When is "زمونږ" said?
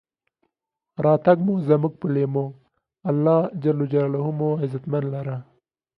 1.67-1.93